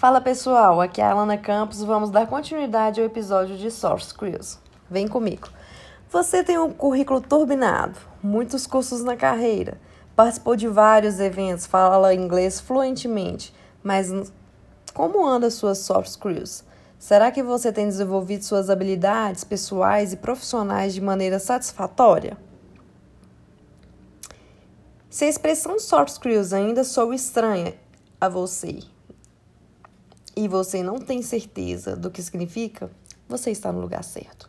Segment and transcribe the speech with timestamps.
[0.00, 1.82] Fala pessoal, aqui é a Alana Campos.
[1.82, 4.58] Vamos dar continuidade ao episódio de Source Skills.
[4.90, 5.46] Vem comigo.
[6.10, 9.78] Você tem um currículo turbinado, muitos cursos na carreira,
[10.16, 13.52] participou de vários eventos, fala inglês fluentemente,
[13.82, 14.10] mas
[14.94, 16.64] como anda suas soft skills?
[16.98, 22.38] Será que você tem desenvolvido suas habilidades pessoais e profissionais de maneira satisfatória?
[25.10, 27.74] Se a expressão soft skills ainda sou estranha
[28.18, 28.78] a você
[30.36, 32.90] e você não tem certeza do que significa,
[33.28, 34.48] você está no lugar certo.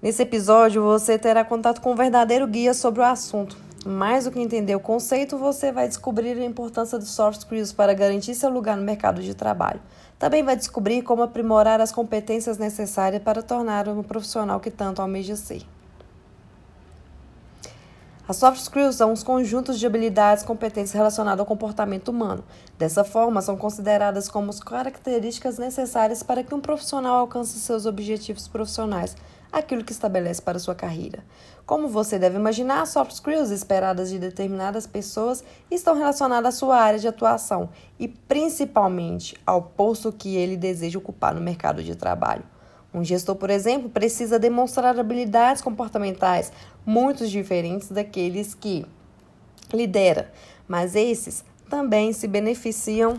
[0.00, 3.56] Nesse episódio, você terá contato com um verdadeiro guia sobre o assunto.
[3.84, 7.94] Mais do que entender o conceito, você vai descobrir a importância dos soft skills para
[7.94, 9.80] garantir seu lugar no mercado de trabalho.
[10.18, 15.36] Também vai descobrir como aprimorar as competências necessárias para tornar um profissional que tanto almeja
[15.36, 15.62] ser.
[18.28, 22.44] As soft skills são os conjuntos de habilidades competentes relacionadas ao comportamento humano.
[22.76, 28.46] Dessa forma, são consideradas como as características necessárias para que um profissional alcance seus objetivos
[28.46, 29.16] profissionais,
[29.50, 31.24] aquilo que estabelece para sua carreira.
[31.64, 36.76] Como você deve imaginar, as soft skills esperadas de determinadas pessoas estão relacionadas à sua
[36.76, 42.44] área de atuação e principalmente ao posto que ele deseja ocupar no mercado de trabalho.
[42.92, 46.50] Um gestor, por exemplo, precisa demonstrar habilidades comportamentais
[46.86, 48.86] muito diferentes daqueles que
[49.72, 50.32] lidera,
[50.66, 53.18] mas esses também se beneficiam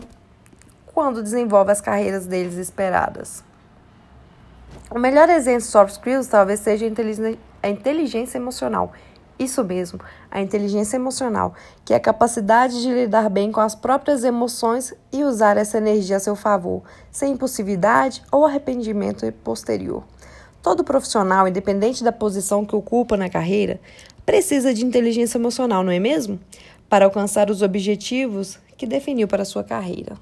[0.86, 3.44] quando desenvolve as carreiras deles esperadas.
[4.90, 6.84] O melhor exemplo de soft skills talvez seja
[7.62, 8.92] a inteligência emocional.
[9.40, 9.98] Isso mesmo,
[10.30, 15.24] a inteligência emocional, que é a capacidade de lidar bem com as próprias emoções e
[15.24, 20.04] usar essa energia a seu favor, sem impulsividade ou arrependimento posterior.
[20.62, 23.80] Todo profissional, independente da posição que ocupa na carreira,
[24.26, 26.38] precisa de inteligência emocional, não é mesmo?
[26.86, 30.18] Para alcançar os objetivos que definiu para sua carreira.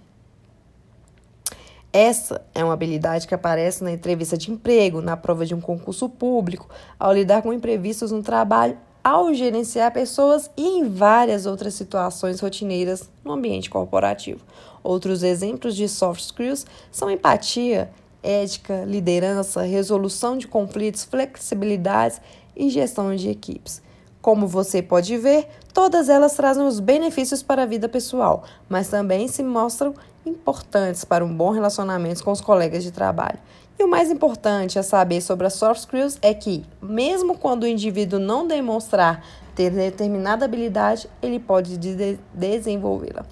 [1.93, 6.09] Essa é uma habilidade que aparece na entrevista de emprego, na prova de um concurso
[6.09, 6.69] público,
[7.01, 13.09] ao lidar com imprevistos no trabalho, ao gerenciar pessoas e em várias outras situações rotineiras
[13.25, 14.45] no ambiente corporativo.
[14.85, 17.91] Outros exemplos de soft skills são empatia,
[18.23, 22.21] ética, liderança, resolução de conflitos, flexibilidade
[22.55, 23.81] e gestão de equipes.
[24.21, 29.27] Como você pode ver, todas elas trazem os benefícios para a vida pessoal, mas também
[29.27, 29.95] se mostram
[30.27, 33.39] importantes para um bom relacionamento com os colegas de trabalho.
[33.79, 37.67] E o mais importante a saber sobre as soft skills é que, mesmo quando o
[37.67, 39.25] indivíduo não demonstrar
[39.55, 43.25] ter determinada habilidade, ele pode de desenvolvê-la.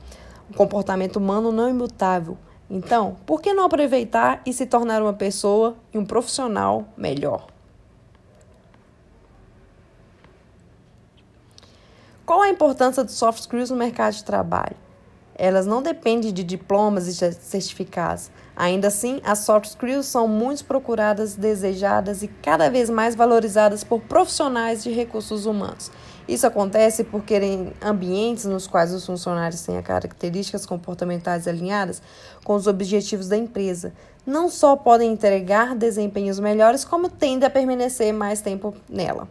[0.48, 2.38] O comportamento humano não é imutável.
[2.70, 7.48] Então, por que não aproveitar e se tornar uma pessoa e um profissional melhor?
[12.24, 14.85] Qual a importância dos soft skills no mercado de trabalho?
[15.38, 18.30] Elas não dependem de diplomas e certificados.
[18.56, 24.00] Ainda assim, as soft skills são muito procuradas, desejadas e cada vez mais valorizadas por
[24.00, 25.90] profissionais de recursos humanos.
[26.26, 32.02] Isso acontece porque em ambientes nos quais os funcionários têm características comportamentais alinhadas
[32.42, 33.92] com os objetivos da empresa,
[34.26, 39.28] não só podem entregar desempenhos melhores, como tendem a permanecer mais tempo nela.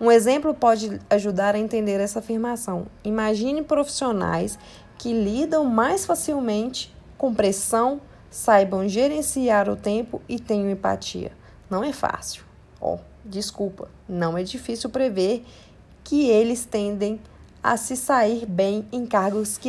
[0.00, 2.86] Um exemplo pode ajudar a entender essa afirmação.
[3.02, 4.56] Imagine profissionais
[4.98, 8.00] que lidam mais facilmente com pressão,
[8.30, 11.32] saibam gerenciar o tempo e tenham empatia.
[11.70, 12.42] Não é fácil.
[12.80, 15.44] Oh, desculpa, não é difícil prever
[16.04, 17.20] que eles tendem
[17.62, 19.68] a se sair bem em cargos que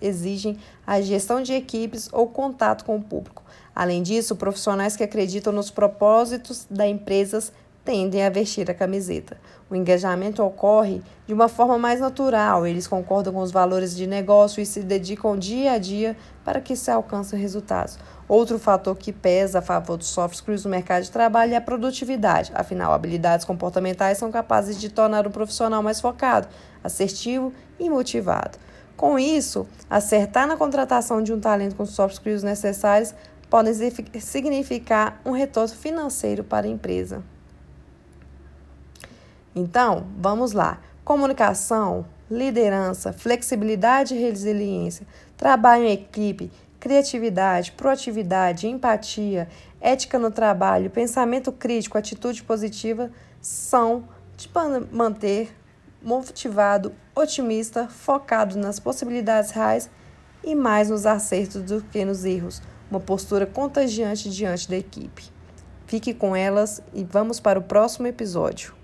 [0.00, 3.42] exigem a gestão de equipes ou contato com o público.
[3.74, 7.52] Além disso, profissionais que acreditam nos propósitos da empresa
[7.84, 9.36] tendem a vestir a camiseta.
[9.68, 14.62] O engajamento ocorre de uma forma mais natural, eles concordam com os valores de negócio
[14.62, 17.98] e se dedicam dia a dia para que se alcancem resultados.
[18.26, 21.60] Outro fator que pesa a favor dos soft skills no mercado de trabalho é a
[21.60, 22.50] produtividade.
[22.54, 26.48] Afinal, habilidades comportamentais são capazes de tornar o profissional mais focado,
[26.82, 28.58] assertivo e motivado.
[28.96, 33.14] Com isso, acertar na contratação de um talento com soft skills necessários
[33.50, 33.74] podem
[34.20, 37.22] significar um retorno financeiro para a empresa.
[39.54, 40.80] Então, vamos lá.
[41.04, 45.06] Comunicação, liderança, flexibilidade e resiliência,
[45.36, 49.48] trabalho em equipe, criatividade, proatividade, empatia,
[49.80, 53.10] ética no trabalho, pensamento crítico, atitude positiva
[53.40, 54.04] são
[54.36, 54.50] de
[54.90, 55.54] manter
[56.02, 59.88] motivado, otimista, focado nas possibilidades reais
[60.42, 62.60] e mais nos acertos do que nos erros.
[62.90, 65.24] Uma postura contagiante diante da equipe.
[65.86, 68.83] Fique com elas e vamos para o próximo episódio.